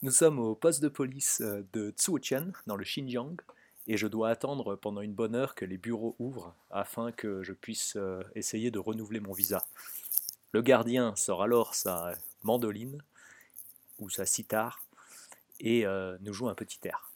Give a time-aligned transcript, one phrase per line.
[0.00, 3.34] Nous sommes au poste de police euh, de Tsuotian, dans le Xinjiang,
[3.88, 7.52] et je dois attendre pendant une bonne heure que les bureaux ouvrent afin que je
[7.52, 9.64] puisse euh, essayer de renouveler mon visa.
[10.52, 12.12] Le gardien sort alors sa
[12.44, 13.02] mandoline
[13.98, 14.84] ou sa sitar
[15.58, 17.10] et euh, nous joue un petit air.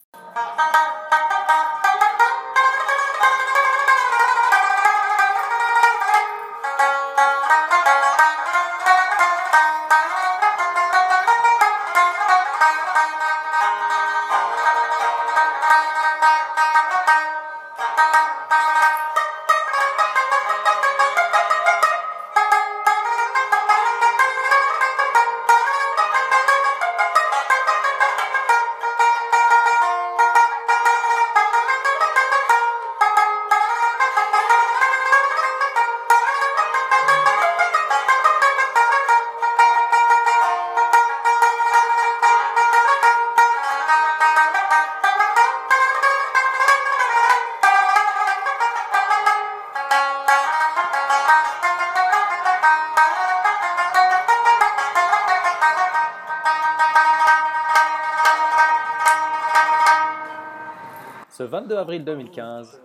[61.32, 62.80] Ce 22 avril 2015,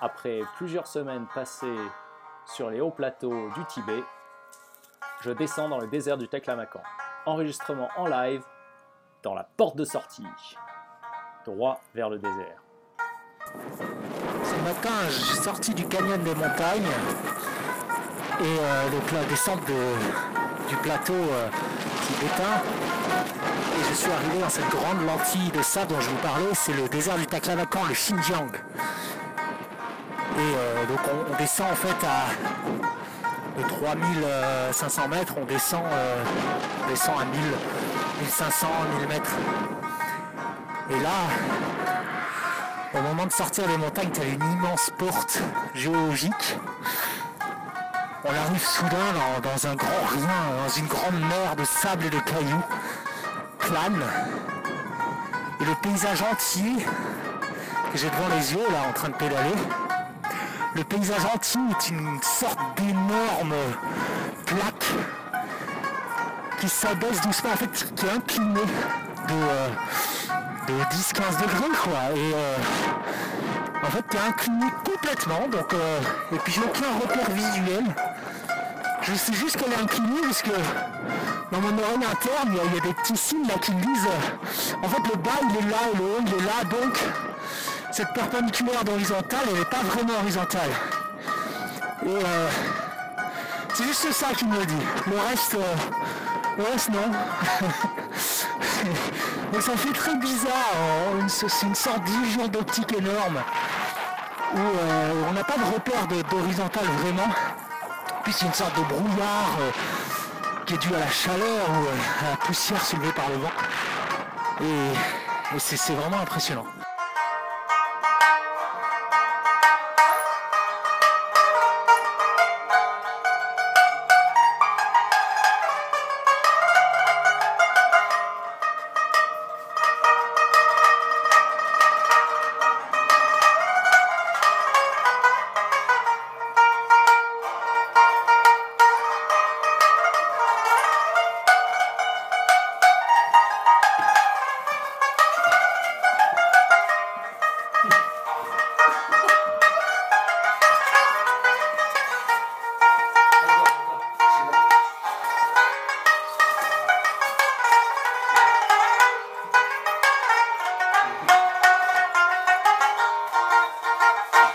[0.00, 1.76] après plusieurs semaines passées
[2.46, 4.02] sur les hauts plateaux du Tibet,
[5.20, 6.80] je descends dans le désert du Taklamakan.
[7.26, 8.42] Enregistrement en live
[9.22, 10.26] dans la porte de sortie,
[11.44, 12.62] droit vers le désert.
[13.44, 16.88] Ce matin, je suis sorti du canyon des montagnes
[18.40, 21.48] et euh, la descente de- du plateau euh,
[22.06, 22.62] tibétain.
[23.92, 26.88] Je suis arrivé dans cette grande lentille de sable dont je vous parlais, c'est le
[26.88, 28.48] désert du Taklamakan, le Xinjiang.
[28.48, 30.98] Et euh, donc
[31.30, 36.24] on, descend en fait à de 3500 mètres, on descend, euh,
[36.88, 37.40] descend à 1000,
[38.22, 38.66] 1500,
[39.00, 39.32] 1000 mètres.
[40.88, 41.10] Et là,
[42.94, 45.42] au moment de sortir des montagnes, tu as une immense porte
[45.74, 46.56] géologique.
[48.24, 52.10] On arrive soudain dans, dans un grand rien, dans une grande mer de sable et
[52.10, 52.64] de cailloux,
[55.60, 56.84] Et le paysage entier
[57.92, 59.54] que j'ai devant les yeux, là, en train de pédaler,
[60.74, 63.54] le paysage entier est une sorte d'énorme
[64.46, 64.86] plaque
[66.60, 68.60] qui s'abaisse doucement, en fait, qui est inclinée
[69.28, 69.68] de, euh,
[70.68, 72.16] de 10-15 degrés quoi.
[72.16, 72.56] Et euh,
[73.84, 75.48] en fait t'es incliné complètement.
[75.50, 76.00] Donc euh,
[76.32, 77.84] et puis j'ai aucun repère visuel
[79.02, 80.50] je sais juste qu'elle est inclinée parce que
[81.50, 84.08] dans mon oreille interne il y, a- des petits signes là qui me disent
[84.82, 86.98] en fait le bas il est là et le haut il est là donc
[87.90, 90.70] cette perpendiculaire d'horizontale elle n'est pas vraiment horizontale
[92.06, 92.48] et euh,
[93.74, 94.74] c'est juste ça qui me le dit
[95.10, 95.74] le reste euh,
[96.58, 97.10] le reste non
[99.52, 101.26] Donc ça fait très bizarre, hein.
[101.28, 103.42] C'est une sorte d'illusion d'optique énorme
[104.54, 107.28] où euh, on n'a pas de repère d'horizontale vraiment.
[108.24, 109.70] Puis c'est une sorte de brouillard euh,
[110.64, 113.50] qui est dû à la chaleur ou à la poussière soulevée par le vent.
[114.60, 116.64] Et, c'est vraiment impressionnant.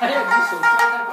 [0.07, 1.06] Allez, dis, sur le temps,